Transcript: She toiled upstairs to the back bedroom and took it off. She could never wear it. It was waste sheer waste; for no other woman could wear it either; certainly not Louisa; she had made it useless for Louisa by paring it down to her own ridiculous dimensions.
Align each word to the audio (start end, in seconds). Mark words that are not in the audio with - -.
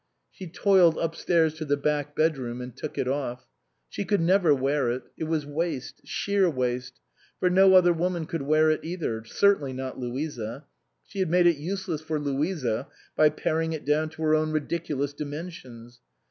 She 0.31 0.47
toiled 0.47 0.97
upstairs 0.97 1.53
to 1.59 1.63
the 1.65 1.77
back 1.77 2.15
bedroom 2.15 2.59
and 2.59 2.75
took 2.75 2.97
it 2.97 3.07
off. 3.07 3.45
She 3.87 4.03
could 4.03 4.19
never 4.19 4.51
wear 4.51 4.89
it. 4.89 5.03
It 5.15 5.25
was 5.25 5.45
waste 5.45 6.01
sheer 6.05 6.49
waste; 6.49 6.99
for 7.39 7.51
no 7.51 7.75
other 7.75 7.93
woman 7.93 8.25
could 8.25 8.41
wear 8.41 8.71
it 8.71 8.79
either; 8.83 9.23
certainly 9.25 9.73
not 9.73 9.99
Louisa; 9.99 10.65
she 11.05 11.19
had 11.19 11.29
made 11.29 11.45
it 11.45 11.57
useless 11.57 12.01
for 12.01 12.19
Louisa 12.19 12.87
by 13.15 13.29
paring 13.29 13.73
it 13.73 13.85
down 13.85 14.09
to 14.09 14.23
her 14.23 14.33
own 14.33 14.51
ridiculous 14.51 15.13
dimensions. 15.13 15.99